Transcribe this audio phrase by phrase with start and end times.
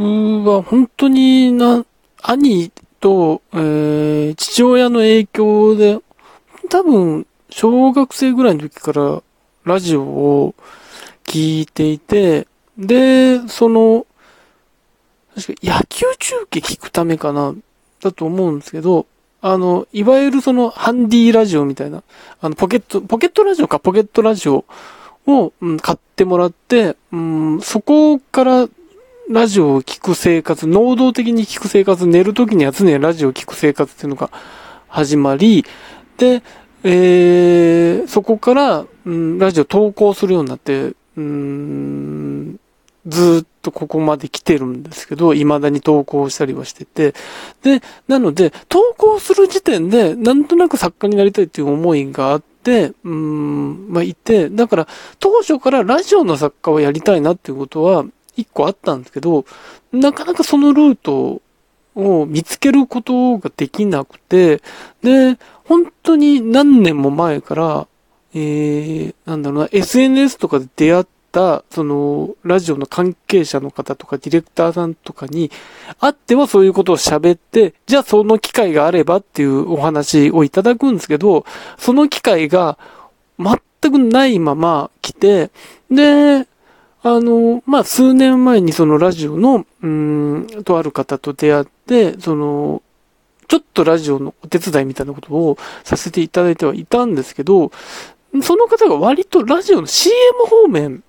[0.00, 1.84] 僕は本当にな、
[2.22, 5.98] 兄と、えー、父親の影響で、
[6.70, 9.22] 多分、小学生ぐらいの時から
[9.64, 10.54] ラジオを
[11.26, 12.46] 聞いていて、
[12.78, 14.06] で、その、
[15.34, 17.54] 確か野球中継聞くためかな、
[18.00, 19.04] だと思うんですけど、
[19.42, 22.02] あの、いわゆるそのハンディラジオみたいな、
[22.40, 24.64] あの、ポケット、ポケットラジオか、ポケットラジオ
[25.26, 28.68] を、うん、買ってもらって、うん、そこから
[29.30, 34.28] ラジオを聞く生活、能動的に聞く生活、寝るときには常にラジオを聞く生活っていうのが
[34.88, 35.64] 始まり、
[36.18, 36.42] で、
[36.82, 42.58] えー、そこから、うん、ラジオ投稿するようになって、うん、
[43.06, 47.14] ずっとここまで来てるんですけど、未だに投稿したりはしてて。
[47.62, 54.88] で、なので、投稿する時点で、なんとなく作家になりたいっていう思いがあって、うん、まあ、いて、だから、
[55.20, 58.04] 当初からラジオの作家をやりたいなっていうことは、
[58.36, 59.44] 一個あったんですけど、
[59.92, 61.42] なかなかそのルート
[61.94, 64.62] を見つけることができなくて、
[65.02, 67.86] で、本当に何年も前から、
[68.34, 75.50] えー、なんだろうな、SNS とかで出会った、その、ラジオの関係者の方とか、ディレクターさんとかに、
[75.98, 81.44] 会ってはそういうことを喋って、じゃあその機会があればっていうお話をいただくんですけど、
[81.78, 82.78] その機会が
[83.38, 85.50] 全くないまま来て、
[85.90, 86.46] で、
[87.02, 92.82] あの、まあ、数年前にそのラジオの、うん、とある方と出会って、その、
[93.48, 97.72] ちょっとラジオのお手伝いみたいなことをさせていただいてはいたんですけど、
[98.42, 100.14] その方が割とラジオの CM
[100.46, 101.02] 方面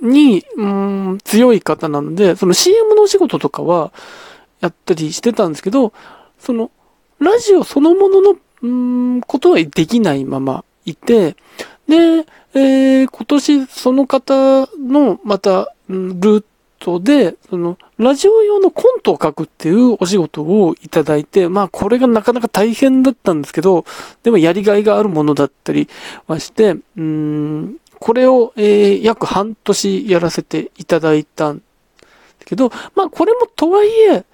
[0.00, 3.92] に、うん、強い方なので、その CM のお仕事とかは
[4.60, 5.92] やったりしてたんですけど、
[6.38, 6.70] その、
[7.18, 11.36] ラジオそのものの、うん、ことはできないままいて、
[11.88, 16.44] で、えー、今年その方のまた、ルー
[16.80, 23.84] トで、その、ラジオ用のコントを書くっていうお仕事をいただいて、まあこれがなかなか大変だったんですけど、
[24.22, 25.88] でもやりがいがあるものだったり
[26.26, 31.62] はして、うーん、これを、えー、約半年やらせていただいたんだ
[32.46, 34.24] けど、まあこれもとはいえ、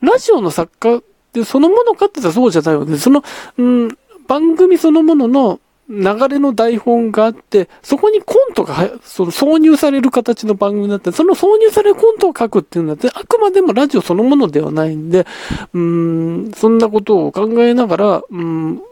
[0.00, 1.02] ラジオの作家っ
[1.32, 3.24] てそのものかって言ったらそうじゃないわけです、その、
[3.58, 15.26] うん、番組そのものの流れの台本があって、そこにコントがその挿入される形の番組だって、その挿入されるコントを書くっていうんだって、あくまでもラジオそのものではないんで、
[15.72, 18.82] うん、そんなことを考えながら、うん、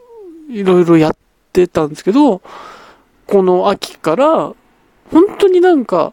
[0.49, 1.16] いろいろやっ
[1.53, 2.43] てたんですけど、
[3.27, 4.54] この秋から、
[5.10, 6.12] 本当になんか、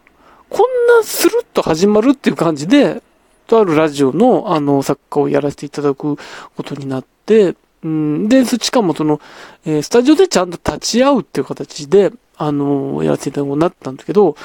[0.50, 3.03] こんなスルッと始まるっていう感じで、
[3.47, 6.18] とあるラジオの、あの、作家をやらせていただく
[6.56, 9.19] ことになって、うん、で、しかもその、
[9.66, 14.36] えー、スタジオでちゃんと立ち会うっていう形で、あのー、やらせていただくようになったんだけど、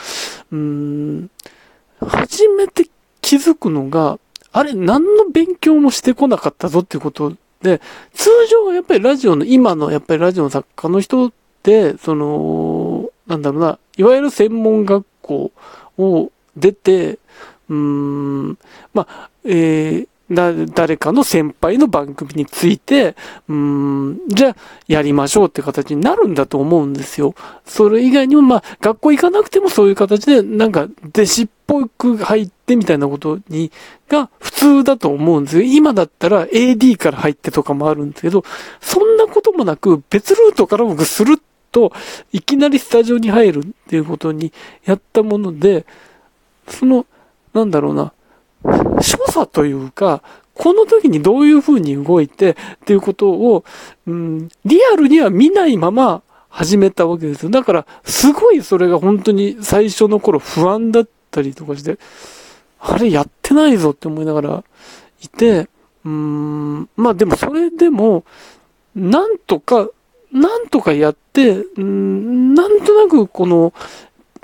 [0.51, 1.31] うん、
[2.01, 2.89] 初めて
[3.21, 4.19] 気づくのが、
[4.53, 7.81] あれ、何の勉強もしてこなかったぞっていうことで、
[8.15, 11.33] 通常はやっぱりラジオの、今のやっぱりラジオの作家の人っ
[11.63, 15.53] て、その、なんだろうな、いわゆる専門学校
[15.99, 17.19] を出て、
[17.69, 18.59] うん、
[18.95, 23.17] まあ、えー、だ、誰かの先輩の番組について、
[23.49, 24.57] うん、じゃあ、
[24.89, 27.35] やりましょうって形になるんだと思うんですよ。
[27.65, 33.71] それ以外にも、まあ、学校行かなくてもそういう形で、なんか、弟子っぽく入ってみたいなことに、
[34.09, 35.63] が普通だと思うんですよ。
[35.63, 38.45] 今だったら AD から入ってとかもあるんですけど、
[38.81, 41.43] そんなこともなく、別ルートから僕するっ
[41.77, 41.93] と、
[42.33, 44.51] いきなりスタジオに入るっていうことに
[44.87, 45.85] やったもので、
[46.69, 47.05] その、
[47.53, 48.13] なんだろうな、
[49.01, 50.23] 所作というか、
[50.55, 53.65] この時にどういう風に動いてっていうことを、
[54.07, 57.51] うん、リアルには見ないまま始めたわけですよ。
[57.51, 61.99] だから、すごいそれが本当に最初の頃不安だったりとかして、
[62.81, 64.65] あれやってないぞって思いながら
[65.23, 65.69] いて、
[66.05, 68.25] うーん、まあでもそれでも、
[68.95, 69.89] なんとか、
[70.33, 73.75] なんとかやって、うん、なんとなくこの、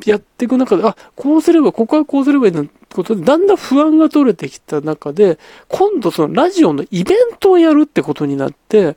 [0.05, 2.65] やっていく中で、あ、こうすれば、ここはこうすればいいな
[2.95, 5.39] ことで、だんだん不安が取れてきた中で、
[5.69, 8.97] 今度そのラジオのイベントをやるってことになって、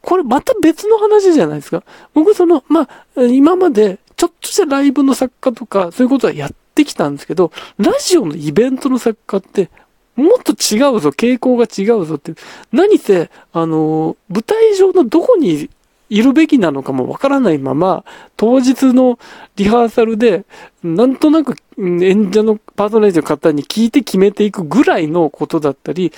[0.00, 1.84] これまた別の話じゃないですか。
[2.12, 9.70] 僕その、まあ、今までちょっとしたライブの作家とか、そういうことはやってきたんですけど、ラジオのイベントの作家って、
[10.16, 12.34] もっと違うぞ、傾向が違うぞって。
[12.72, 15.70] 何せ、あの、舞台上のどこに
[16.12, 18.04] いるべきなのかもわからないまま、
[18.36, 19.18] 当日の
[19.56, 20.44] リハーサルで、
[20.84, 26.12] なんとなく演者のパーソナリティの方に聞いて決めていくぐらいのことだったり、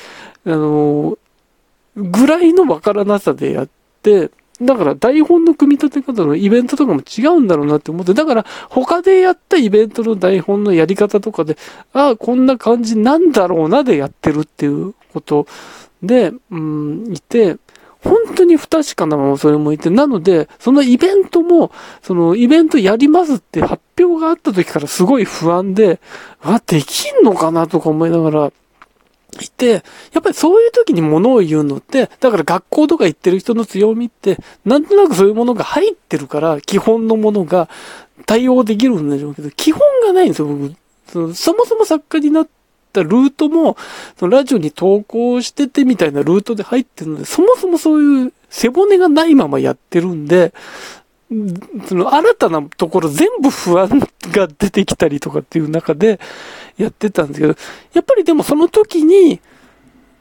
[0.47, 1.17] あの、
[1.95, 3.69] ぐらいのわからなさでやっ
[4.03, 11.57] て、だから台本の組み立て方のイベントとかも違うんだろうなって思って、だから他でやったイベントの台本のやり方とかで、
[11.93, 15.47] ああ、こんな感じなんだろうなでやってるっていうこと
[16.03, 17.59] で、うん、いて、
[18.05, 21.73] 本当に不確かなままそれもいて、なので、そのイベントも、
[22.03, 26.01] そのイベントやりますって発表があった時からすごい不安で、
[26.43, 28.53] あ、できんのかなとか思いながら、
[29.41, 37.69] いて、やっぱりそういう時に物を言うのって、だから学校とか行ってる人の強みって、なんとなくそういうものが入ってるから、基本のものが
[38.27, 40.75] 対応できるんでしょうけど、基本がないんですよ、僕。
[41.09, 42.49] そのそもそも作家になっ
[42.95, 43.77] たルートも、
[44.17, 50.55] そのラジオに投稿しててみたいなルートで入ってるので、そもそもそういう背骨がないままやってるんで、
[51.89, 53.89] その新たなところ全部不安
[54.31, 56.21] が出てきたりとかっていう中で
[56.77, 57.57] やってたんですけど、
[57.93, 59.41] やっぱりでもその時に、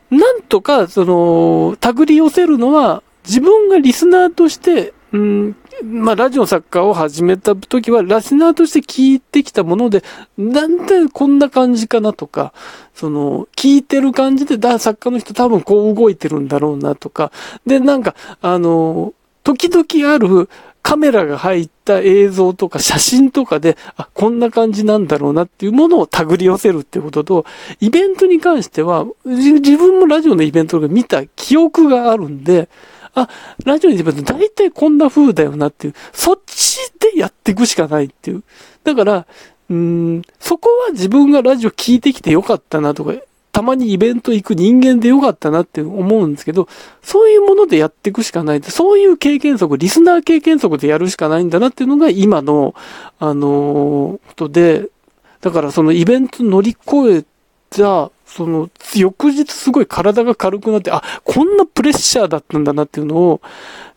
[0.10, 10.04] なんとかその、手繰り寄せるのは自分がリスナーとして、うん、まあ、ラジオの作家を始めた時は、ラスナーとして聞いてきたもので、
[10.40, 12.52] なんでこんな感じかなとか、
[12.96, 17.32] その、聞いてる感じで、だ、作家の人多分こう動いてるんだろうなとか、
[17.68, 19.14] で、なんか、あの、
[19.44, 20.50] 時々ある、
[20.82, 27.46] カメラが入った映像とか写真とかで、あ、こんな感じなんだろうなっていうものを手繰り寄せるっていうことと、
[27.80, 32.68] イベントに関しては、自分もラジオのイベントが見た記憶があるんで、
[33.16, 33.30] あ、
[33.66, 38.44] ラジオのイベント大体こんな風だよなっていう、そっちでやっていくしかないっていう。
[38.84, 39.26] だから、
[39.70, 43.14] うん、そこは自分がラジオ聞いてきてよかったなとか、
[43.52, 46.68] たまにイベント行く人間でよかったなって思うんですけど、
[47.04, 48.64] そういうものでやっていくしかない。
[48.64, 52.74] そういう経験則、リスナー経験則でやるしかないんだなっていうのが今の、
[53.20, 54.90] あのー、ことで、
[55.42, 57.26] だからそのイベント乗り越え
[57.82, 63.42] た、その、翌日すごい体が軽くなって、あ、こんなプレッシャーだったんだなっていうのを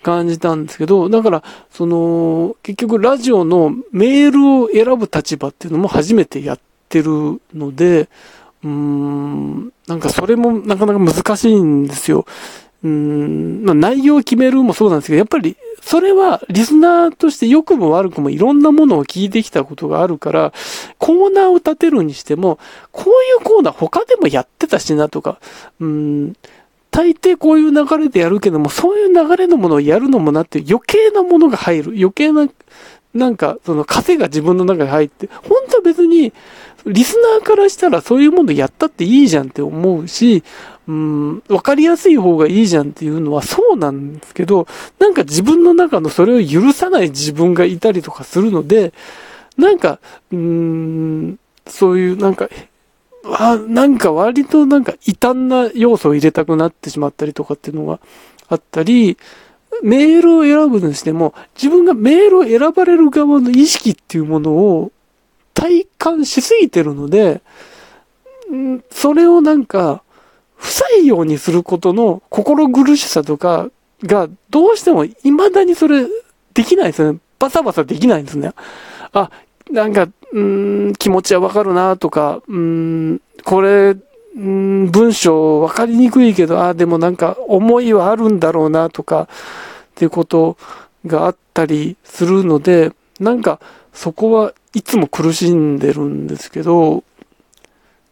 [0.03, 8.09] 感じたんですけど、だから、その、結局ラジオのメールを選ぶ立場っていうのも初めてやってるので、
[8.63, 12.27] うーん、なんかそれもなかなか難しいんですよ。
[12.85, 15.57] うん、まあ、内容を決めるもそうなんですけど、やっぱり、
[15.87, 20.53] それはリスナーとして良くも悪くもいろんなものを聞いてきたことがあるから、
[20.99, 22.59] コーナーを立てるにしても、
[22.91, 25.39] こういうコーナー他でもやってたしなとか、
[25.79, 26.33] うん、
[26.91, 31.93] 大抵こういう流れでやるけども、そういう流れのものをやるのもなって余計なものが入る。
[31.97, 32.49] 余計な、
[33.17, 36.33] なんか、その風が自分の中に入って、本当は別に、
[36.87, 40.45] リスナーからしたらそういうものやったっていいじゃんって思うし、
[40.87, 44.69] うん、わかりやすい方がいいじゃんっていうのはそうなんですけど、
[45.01, 48.93] なんか自分の中のそれを許さない自分がいたりとかするので、
[49.57, 49.99] なんか、
[50.31, 52.49] うん、そういうなんか、
[53.25, 57.99] あ、なんか割となんか異端な要素を入れたくなってしまったりとかっていうのが
[58.49, 59.17] あったり、
[59.83, 64.93] メールを選ぶにしても、自分がメールを選ばれる側の意識っていうものを
[65.55, 67.41] 体感しすぎてるので、
[68.91, 70.03] それをなんか、
[70.57, 73.71] 不採用にすることの心苦しさとか
[74.03, 76.07] が、どうしても未だにそれ
[76.55, 77.19] できないですね。
[77.39, 78.53] バサバサできないんですね。
[79.13, 79.31] あ、
[79.71, 83.97] なんか、うん、気持ちはわかるなとか、うん、これ、
[84.37, 89.29] うん、文章わかりにくいけど、あ、でもなんか思いはあるんだろうなとか、っ
[89.95, 90.59] ていうこと
[91.07, 93.61] があったりするので、なんか
[93.95, 97.03] そこはいつも苦しんでるんですけど、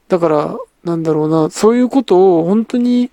[0.08, 3.10] だから、なんだろうな、そういうことを本当に、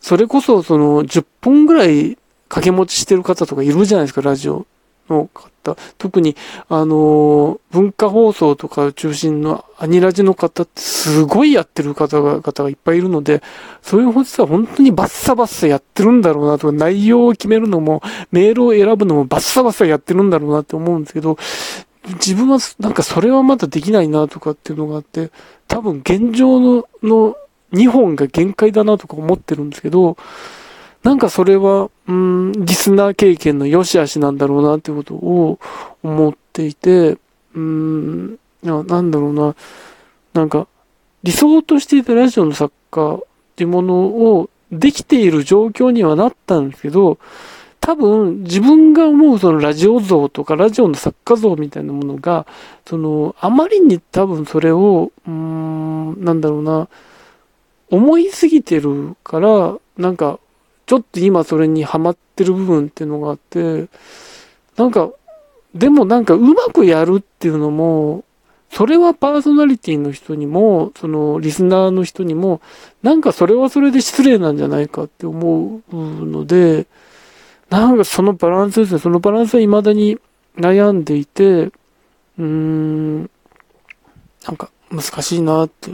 [0.00, 4.66] それこそその10本ぐらい掛け持ちしてる方とかいるじゃないですか、ラジオ。
[5.08, 5.76] の方。
[5.98, 6.36] 特に、
[6.68, 13.42] あの、文化放送とか中心のアニラジの方ってすごいやってる方が、方がいっぱいいるので、
[13.82, 21.36] そういう本質は本当にバッサバッサやってるんだろうなとか、内容を決めるのも、メールを選ぶのもバッサバッサやってるんだろうなって思うんですけど、
[22.14, 25.30] 自分はなんかそれはまだできないなとかっていうのがあって、
[25.66, 27.36] 多分現状のの
[27.72, 30.16] 2本が限界だなとか思ってるんですけど、
[31.08, 35.58] なんかそれは、うん、リスナー経験の良し悪しなんだろうなってことを
[36.02, 37.16] 思っていて、
[37.54, 39.56] うん、なんだろうな、
[40.34, 40.68] なんか
[41.22, 43.22] 理想としていたラジオの作家っ
[43.56, 47.16] ていうものをできている状況にはなったんですけど、
[47.80, 52.46] 多分自分が思うそのラジオ像とかラジオの作家像みたいなものが、
[52.84, 56.86] その、あまりに多分それを、うん、なんだろうな、
[57.88, 60.38] 思いすぎてるから、なんか、
[60.88, 63.88] ちょっと今それにハマってる部分っていうのがあって、
[64.78, 65.10] なんか、
[65.74, 68.24] でもなんかうまくやるっていうのも、
[68.72, 72.62] それはパーソナリティの人にも、そのリスナーの人にも、
[73.02, 76.86] なんかそれはそれで失礼なんじゃないかって思うので、
[77.68, 78.98] なんかそのバランスですね。
[78.98, 80.16] そのバランスは未だに
[80.56, 83.26] 悩んでいて、うーん、な
[84.52, 85.90] んか難しいなって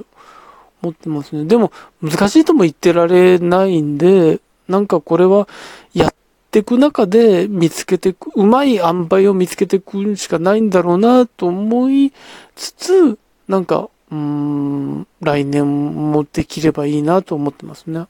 [0.82, 1.46] 思ってますね。
[1.46, 5.48] でも難しいとも言ってられないんで、なんかこれは
[5.92, 6.14] やっ
[6.50, 12.12] ていく中で見つけてく、うまい塩梅を見つけていくしかないんだろうなと思い
[12.54, 13.18] つつ、
[13.48, 18.06] なんか、うーん、来年もできればいいなと思ってますね。